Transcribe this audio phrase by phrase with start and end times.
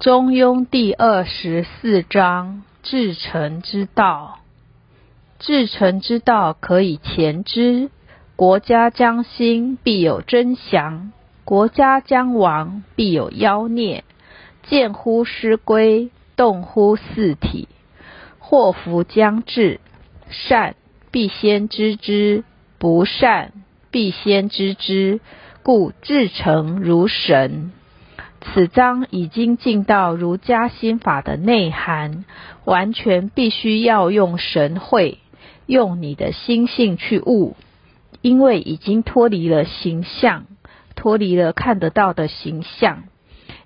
[0.00, 4.38] 中庸第二十四章：至诚之道。
[5.38, 7.90] 至诚之道，可以前之。
[8.34, 11.12] 国家将兴，必有征祥；
[11.44, 14.04] 国家将亡，必有妖孽。
[14.62, 17.68] 见乎师归，动乎四体。
[18.38, 19.80] 祸福将至，
[20.30, 20.76] 善
[21.10, 22.44] 必先知之，
[22.78, 23.52] 不善
[23.90, 25.20] 必先知之。
[25.62, 27.72] 故至诚如神。
[28.40, 32.24] 此章已经进到儒家心法的内涵，
[32.64, 35.18] 完全必须要用神会，
[35.66, 37.54] 用你的心性去悟，
[38.22, 40.46] 因为已经脱离了形象，
[40.96, 43.04] 脱离了看得到的形象，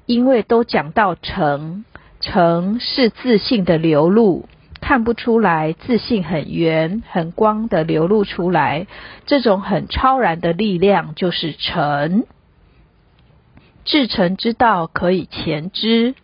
[0.07, 1.85] 因为都讲到诚，
[2.21, 4.49] 诚是自信的流露，
[4.81, 8.87] 看不出来自信很圆很光的流露出来，
[9.25, 12.25] 这种很超然的力量就是诚。
[13.85, 16.15] 至诚之道可以前知，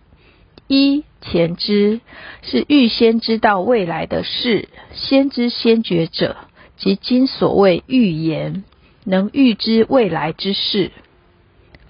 [0.66, 2.01] 一前知
[2.42, 6.37] 是预先知道未来的事，先知先觉者，
[6.76, 8.65] 即今所谓预言，
[9.04, 10.90] 能预知未来之事。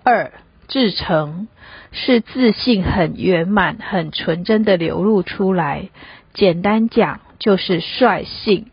[0.03, 0.33] 二
[0.67, 1.47] 至诚
[1.93, 5.91] 是自信很圆满、很纯真的流露出来，
[6.35, 8.67] 简单讲就是率性。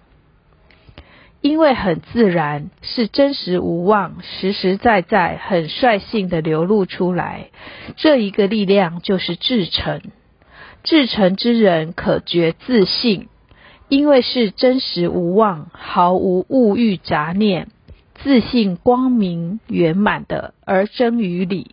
[1.41, 7.49] 因为很自然，是真实无妄、实实在在、很率性的流露出来。
[7.95, 10.02] 这一个力量就是至诚。
[10.83, 13.27] 至诚之人可觉自信，
[13.88, 17.67] 因为是真实无妄、毫无物欲杂念、
[18.15, 21.71] 自信光明圆满的而真于理，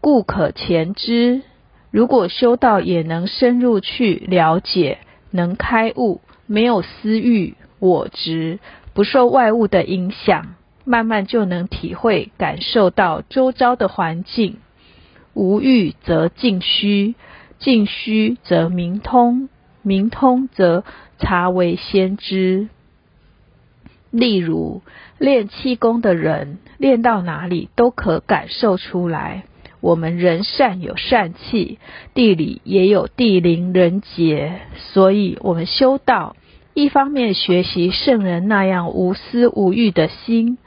[0.00, 1.42] 故可前知。
[1.90, 4.98] 如果修道也能深入去了解，
[5.30, 7.54] 能开悟，没有私欲。
[7.80, 8.60] 我执
[8.94, 14.58] 不受外物的影响，慢慢就能体会感受到周遭的环境。
[15.34, 17.14] 无欲则静虚，
[17.58, 19.48] 静虚则明通，
[19.82, 20.84] 明通则
[21.18, 22.68] 察为先知。
[24.10, 24.82] 例如
[25.18, 29.44] 练气功的人，练到哪里都可感受出来。
[29.80, 31.78] 我们人善有善气，
[32.12, 36.36] 地里也有地灵人杰，所以我们修道。
[36.74, 40.58] 一方面学习圣人那样无私无欲的心，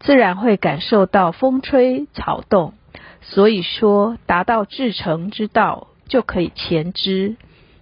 [0.00, 2.74] 自然会感受到风吹草动。
[3.22, 7.36] 所以说，达到至诚之道，就可以前知。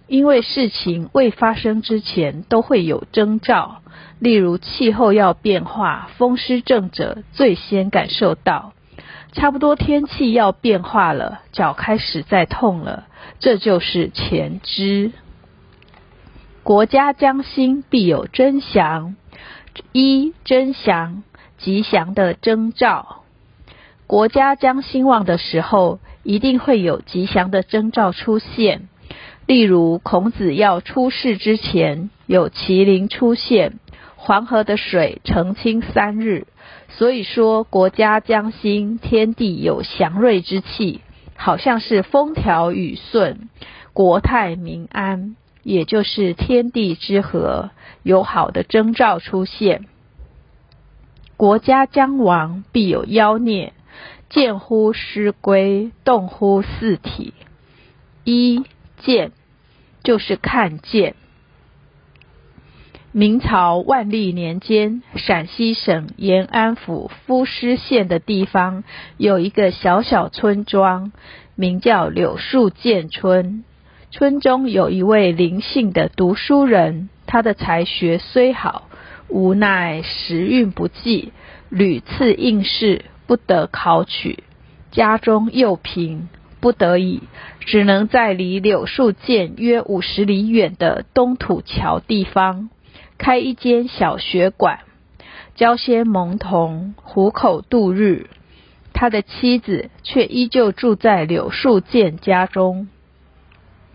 [0.07, 3.81] 因为事情未发生之前，都会有征兆。
[4.19, 8.73] 例如气候要变化，风湿症者最先感受到，
[9.31, 13.05] 差不多天气要变化了，脚开始在痛了，
[13.39, 15.11] 这就是前知。
[16.69, 19.15] 国家将兴，必有征祥。
[19.91, 21.23] 一征祥，
[21.57, 23.23] 吉祥的征兆。
[24.05, 28.87] 国家将兴旺的时候，一定会有吉祥的征兆出现。
[29.47, 33.79] 例如，孔子要出世之前，有麒麟出现，
[34.15, 36.45] 黄河的水澄清三日。
[36.89, 41.01] 所以说，国家将兴，天地有祥瑞之气，
[41.35, 43.49] 好像是风调雨顺，
[43.91, 45.35] 国泰民安。
[45.63, 47.71] 也就是天地之和，
[48.03, 49.85] 有好的征兆出现。
[51.37, 53.73] 国家将亡，必有妖孽。
[54.29, 57.33] 见乎师归，动乎四体。
[58.23, 58.63] 一
[58.97, 59.31] 见
[60.03, 61.15] 就是看见。
[63.11, 68.83] 明朝万历年间，陕西省延安府夫师县的地方
[69.17, 71.11] 有一个小小村庄，
[71.55, 73.63] 名叫柳树涧村。
[74.11, 78.89] 村中有一位灵性的读书人，他的才学虽好，
[79.27, 81.31] 无奈时运不济，
[81.69, 84.43] 屡次应试不得考取，
[84.89, 86.27] 家中又贫，
[86.59, 87.21] 不得已
[87.59, 92.71] 只能在离柳树涧约五十里远的东土桥地方
[93.19, 94.79] 开一间小学馆，
[95.53, 98.25] 教些蒙童糊口度日。
[98.91, 102.87] 他的妻子却依旧住在柳树涧家中。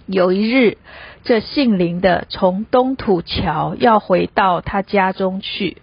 [0.07, 0.79] 有一日，
[1.23, 5.79] 这姓林的从东土桥要回到他家中去，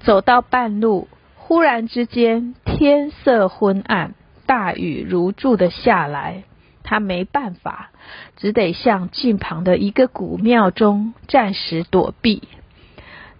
[0.00, 4.14] 走到半路，忽然之间天色昏暗，
[4.44, 6.42] 大雨如注的下来，
[6.82, 7.90] 他没办法，
[8.36, 12.42] 只得向近旁的一个古庙中暂时躲避。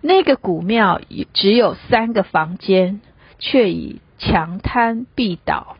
[0.00, 1.00] 那个古庙
[1.32, 3.00] 只有三个房间，
[3.38, 5.76] 却已墙瘫壁倒，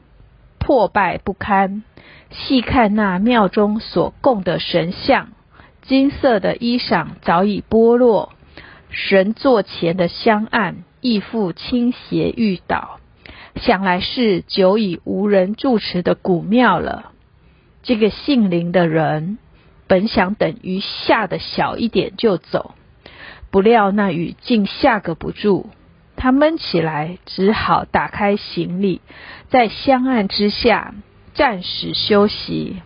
[0.66, 1.84] 破败不堪。
[2.32, 5.28] 细看那庙中所供的神像，
[5.82, 8.32] 金色的衣裳早已剥落，
[8.90, 12.98] 神座前的香案亦复倾斜欲倒，
[13.54, 17.12] 想来是久已无人住持的古庙了。
[17.84, 19.38] 这个姓林的人
[19.86, 22.74] 本想等雨下的小一点就走，
[23.52, 25.70] 不料那雨竟下个不住，
[26.26, 29.00] 他闷起来，只好打开行李，
[29.48, 30.92] 在香案之下
[31.34, 32.82] 暂时休息。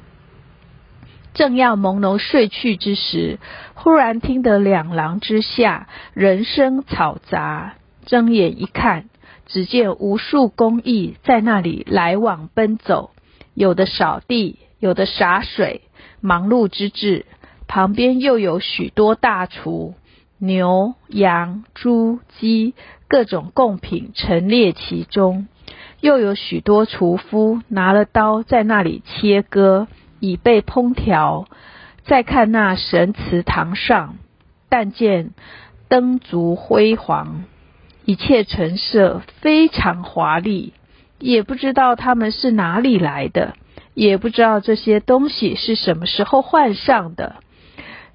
[1.32, 3.38] 正要朦胧睡去之时，
[3.72, 9.06] 忽然听得两廊之下人声嘈杂，睁眼一看，
[9.46, 13.12] 只见无数工艺在那里来往奔走，
[13.54, 15.80] 有的扫地，有的洒水，
[16.20, 17.24] 忙碌之至。
[17.66, 19.94] 旁边又有许多大厨，
[20.40, 22.74] 牛、羊、猪、鸡
[23.06, 25.46] 各种贡品陈列其中，
[26.00, 29.86] 又有许多厨夫拿了刀在那里切割。
[30.22, 31.46] 已被烹调。
[32.04, 34.16] 再看那神祠堂上，
[34.68, 35.30] 但见
[35.88, 37.44] 灯烛辉煌，
[38.04, 40.74] 一切陈设非常华丽，
[41.18, 43.54] 也不知道他们是哪里来的，
[43.94, 47.36] 也不知道这些东西是什么时候换上的。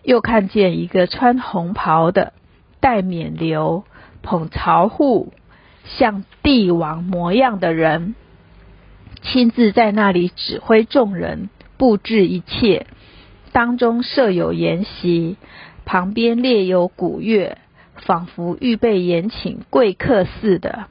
[0.05, 2.31] 又看见一个穿红袍的，
[2.79, 3.83] 戴冕旒，
[4.21, 5.33] 捧朝户，
[5.83, 8.15] 像帝王模样的人，
[9.21, 11.49] 亲自在那里指挥众人。
[11.77, 12.87] 布置一切，
[13.51, 15.35] 当中设有筵席，
[15.83, 17.57] 旁边列有鼓乐，
[17.95, 20.85] 仿佛预备宴请贵客似的。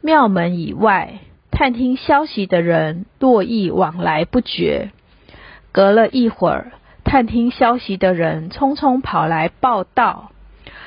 [0.00, 1.18] 庙门以外，
[1.50, 4.92] 探听消息的人络绎往来不绝。
[5.72, 6.70] 隔了一会儿，
[7.14, 10.32] 探听消息的人匆匆跑来报道：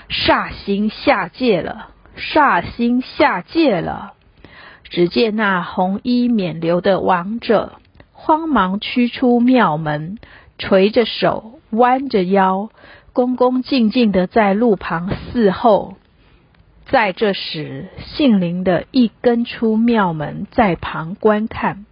[0.10, 4.12] 煞星下界了，煞星下界了。
[4.84, 7.76] 只见那红衣冕旒的王者。
[8.12, 10.18] 慌忙驱出庙门，
[10.58, 12.72] 垂着手，弯着腰，
[13.14, 15.94] 恭恭敬敬的在路旁伺候。
[16.88, 21.86] 在这时，姓林的一跟出庙门，在旁观看。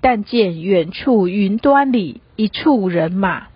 [0.00, 3.48] 但见远处云端里一处人马，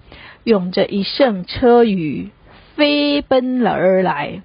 [0.45, 2.29] 拥着一乘车舆，
[2.75, 4.43] 飞奔了而来。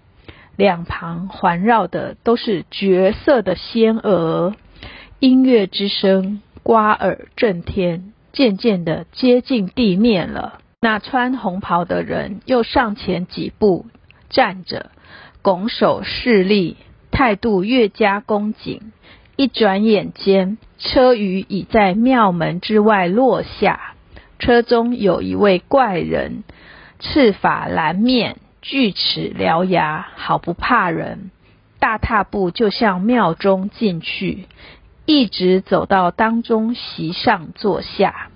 [0.56, 4.56] 两旁环绕的都是绝色的仙娥，
[5.20, 6.42] 音乐之声。
[6.64, 10.60] 刮耳震天，渐渐的接近地面了。
[10.80, 13.86] 那穿红袍的人又上前几步，
[14.30, 14.92] 站着，
[15.42, 16.78] 拱手示例，
[17.12, 18.94] 态度越加恭谨。
[19.36, 23.93] 一转眼间，车舆已在庙门之外落下。
[24.44, 26.44] 车中有一位怪人，
[27.00, 31.32] 赤发蓝面，锯齿獠牙，好不怕人，
[31.80, 34.50] 大踏步就向庙中进去。
[35.06, 38.28] 一直走到当中席上坐下，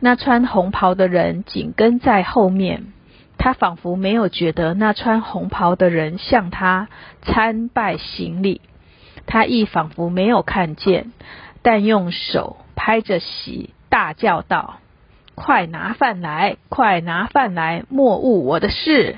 [0.00, 2.92] 那穿红袍的人紧跟在后面。
[3.38, 6.88] 他仿佛没有觉得那穿红袍的人向他
[7.22, 8.60] 参拜行礼，
[9.24, 11.10] 他亦仿佛没有看见，
[11.62, 14.80] 但用手拍着席，大叫道
[15.38, 16.56] ：“快拿饭来！
[16.68, 17.84] 快拿饭来！
[17.88, 19.16] 莫误我的事！”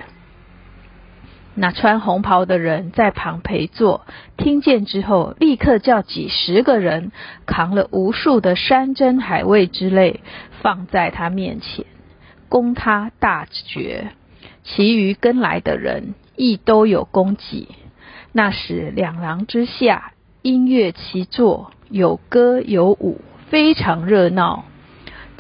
[1.57, 4.07] 那穿红袍的人在旁陪坐，
[4.37, 7.11] 听见之后，立刻叫几十个人
[7.45, 10.21] 扛了无数的山珍海味之类，
[10.63, 11.85] 放在他面前，
[12.49, 14.13] 供他大爵。
[14.63, 17.69] 其余跟来的人亦都有供给。
[18.33, 20.13] 那时两廊之下，
[20.43, 24.65] 音乐齐作，有歌有舞，非常热闹。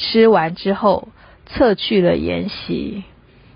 [0.00, 1.08] 吃完之后，
[1.46, 3.04] 撤去了筵席。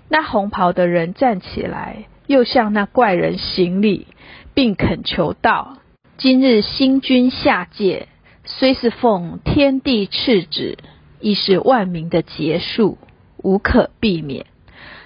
[0.07, 2.05] 那红袍的人站起来。
[2.27, 4.07] 又向那怪人行礼，
[4.55, 5.77] 并恳求道
[6.17, 8.07] ：“今日新君下界，
[8.45, 10.79] 虽是奉天地敕旨，
[11.19, 12.97] 亦是万民的结束，
[13.37, 14.47] 无可避免。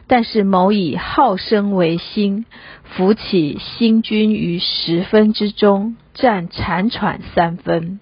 [0.08, 2.46] 但是某以好生为心，
[2.86, 8.00] 扶起新君于十分之中，占残喘三分，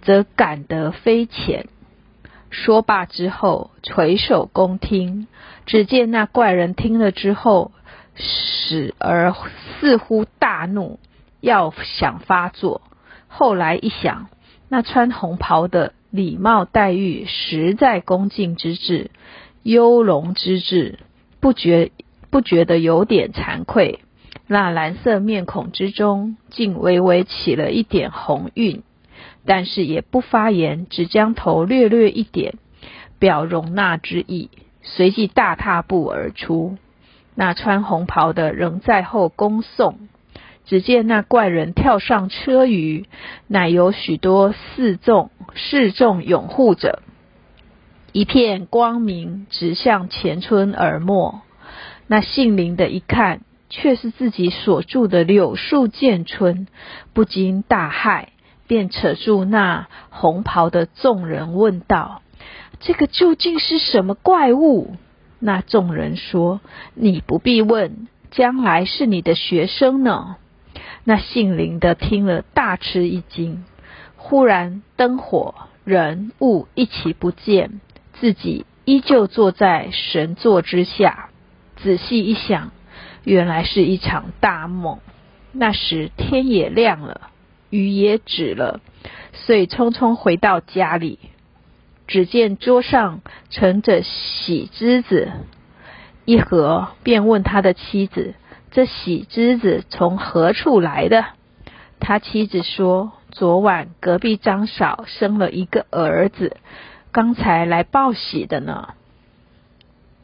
[0.00, 1.66] 则感得非浅。”
[2.54, 5.26] 说罢之后，垂首恭听。
[5.66, 7.72] 只见那怪人听了之后。
[8.16, 9.34] 使而
[9.80, 11.00] 似乎大怒，
[11.40, 12.80] 要想发作。
[13.26, 14.28] 后来一想，
[14.68, 19.10] 那穿红袍的礼貌待遇实在恭敬之至，
[19.64, 21.00] 优容之至，
[21.40, 21.90] 不觉
[22.30, 23.98] 不觉得有点惭愧。
[24.46, 28.84] 那蓝色面孔之中，竟微微起了一点红晕，
[29.46, 32.54] 但是也不发言，只将头略略一点，
[33.18, 34.50] 表容纳之意，
[34.82, 36.76] 随即大踏步而出。
[37.34, 40.08] 那穿红袍的仍在后恭送，
[40.64, 43.04] 只见那怪人跳上车舆，
[43.48, 47.02] 乃有许多四众侍众拥护着，
[48.12, 51.40] 一片光明直向前村而没。
[52.06, 56.68] 那姓林的一看，却是自己所住的柳树见村，
[57.12, 58.26] 不禁大骇，
[58.66, 62.22] 便扯住那红袍的众人问道
[62.80, 64.96] ：“这个究竟是什么怪物？
[65.38, 66.60] 那众人说
[66.94, 70.36] ：“你不必问，将来是你的学生呢。”
[71.04, 73.64] 那姓林的听了，大吃一惊。
[74.16, 75.54] 忽然灯火
[75.84, 77.80] 人物一起不见，
[78.14, 81.28] 自己依旧坐在神座之下。
[81.76, 82.70] 仔细一想，
[83.22, 85.00] 原来是一场大梦。
[85.52, 87.28] 那时天也亮了，
[87.74, 88.80] 雨也止了，
[89.32, 91.18] 遂匆匆回到家里。
[92.06, 95.32] 只见桌上盛着喜栀子
[96.24, 98.34] 一盒，便问他的妻子
[98.70, 101.24] ：“这喜栀子从何处来的？”
[101.98, 106.56] 他妻子说：“昨晚隔壁张嫂生了一个儿子，
[107.10, 108.90] 刚才来报喜的呢。”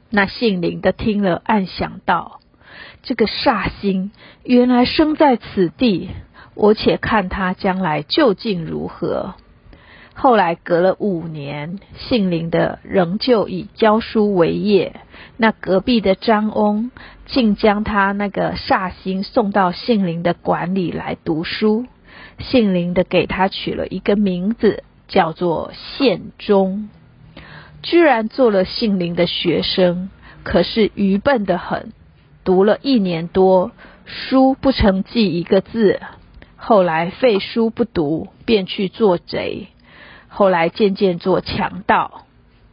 [0.09, 2.41] 那姓林的听了，暗想道
[3.03, 4.13] ：“这个煞星
[4.45, 6.11] 原来生在此地，
[6.61, 9.35] 我且看他将来究竟如何。”
[10.13, 15.01] 后来隔了五年，姓林的仍旧以教书为业。
[15.39, 16.91] 那隔壁的张翁
[17.25, 21.87] 竟将他那个煞星送到姓林的馆里来读书。
[22.39, 26.91] 姓林的给他取了一个名字，叫做宪忠。
[27.83, 30.11] 居然做了姓林的学生，
[30.43, 31.95] 可是愚笨的很，
[32.45, 33.71] 读了一年多
[34.05, 36.01] 书不成记一个字。
[36.63, 39.69] 后来废书不读，便去做贼。
[40.29, 42.27] 后来渐渐做强盗，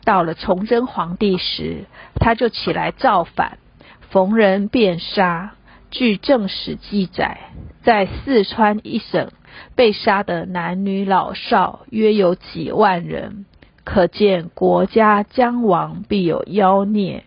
[0.03, 3.57] 到了崇祯皇帝时，他就起来造反，
[4.09, 5.53] 逢人便杀。
[5.89, 7.39] 据正史记载，
[7.81, 9.31] 在四川一省
[9.73, 13.45] 被杀的男女老少约有几万人，
[13.85, 17.23] 可见国家将亡必有妖孽。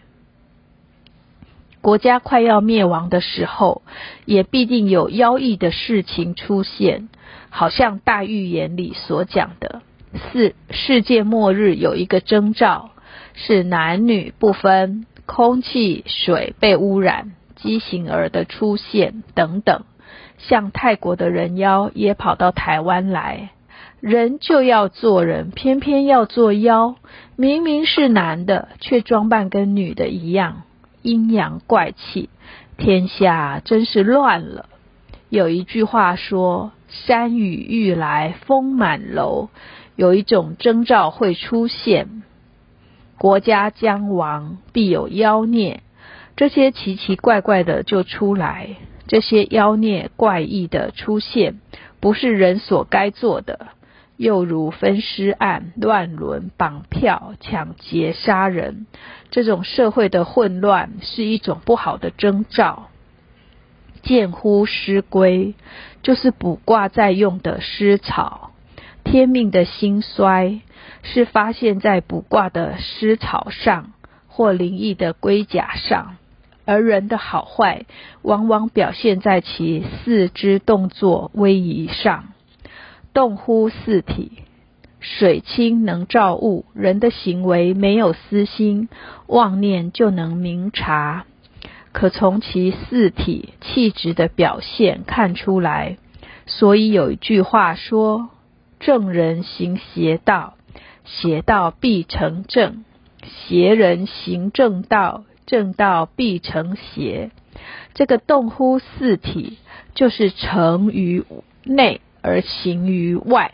[1.83, 3.83] 国家快要灭亡的时候，
[4.25, 7.09] 也必定有妖异的事情出现，
[7.49, 9.83] 好像大预言里所讲的。
[10.13, 12.91] 四世界末日有一个征兆，
[13.35, 19.85] 是男女不分，空气、水被污染，畸形儿的出现等等。
[20.39, 23.51] 像泰国的人妖也跑到台湾来，
[24.01, 26.97] 人就要做人，偏偏要做妖。
[27.37, 30.63] 明明是男的，却装扮跟女的一样，
[31.03, 32.29] 阴阳怪气，
[32.77, 34.69] 天下真是乱了。
[35.29, 39.49] 有一句话说：“山雨欲来风满楼。”
[39.97, 42.23] 有一种征兆会出现，
[43.19, 45.83] 国家将亡，必有妖孽。
[46.37, 48.77] 这些奇奇怪怪的就出来，
[49.07, 51.61] 这些妖孽怪异的出现，
[52.01, 53.69] 不是人所该做的。
[54.21, 58.87] 又如分尸案、乱伦、绑票、抢劫、杀人，
[59.31, 62.89] 这种社会的混乱是一种不好的征兆。
[64.03, 65.55] 见乎尸龟，
[66.03, 68.51] 就是卜卦在用的尸草。
[69.05, 70.61] 天命的兴衰
[71.03, 73.95] 是发现在卜卦的尸草上
[74.29, 76.19] 或灵异的龟甲上，
[76.67, 77.87] 而人的好坏
[78.21, 82.35] 往往表现在其四肢动作威仪上。
[83.13, 84.33] 动乎四体，
[85.01, 88.89] 水清能照物，人的行为没有私心
[89.27, 91.25] 妄念就能明察，
[91.93, 95.97] 可从其四体气质的表现看出来。
[96.47, 98.31] 所以有一句话说。
[98.83, 100.55] 正人行邪道，
[101.05, 102.83] 邪道必成正；
[103.23, 107.31] 邪人行正道，正道必成邪。
[107.93, 109.59] 这个动乎四体，
[109.95, 111.25] 就是成于
[111.63, 113.53] 内而行于外。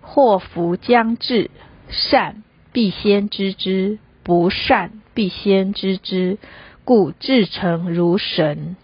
[0.00, 1.50] 祸福将至，
[1.88, 6.38] 善必先知之，不善必先知之，
[6.84, 8.76] 故至诚如神。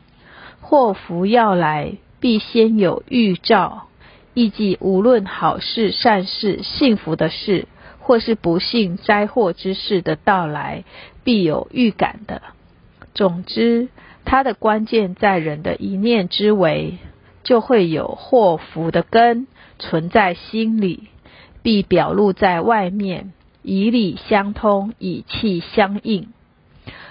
[0.61, 3.89] 祸福要来，必先有预兆。
[4.35, 7.67] 亦即无论好事、善事、幸福的事，
[7.99, 10.85] 或是不幸灾祸之事的到来，
[11.23, 12.41] 必有预感的。
[13.15, 13.89] 总之，
[14.25, 16.97] 它的关键在人的一念之为，
[17.43, 19.47] 就会有祸福的根
[19.79, 21.09] 存在心里，
[21.63, 23.33] 必表露在外面，
[23.63, 26.29] 以理相通，以气相应。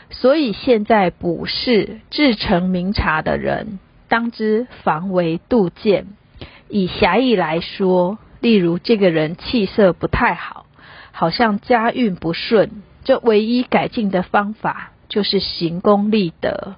[0.09, 6.07] 所以现在卜筮至诚明察的人，当知防微杜渐。
[6.67, 10.65] 以狭义来说，例如这个人气色不太好，
[11.11, 16.75] 好像家运不顺，这唯一改进的方法就是行功立德。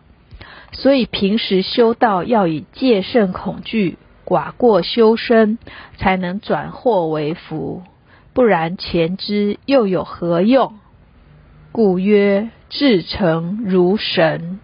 [0.73, 5.57] 所以平时修道要以戒慎恐惧、寡过修身，
[5.97, 7.83] 才能转祸为福，
[8.33, 10.79] 不然前知又有何用？
[11.71, 14.59] 故曰至诚如神。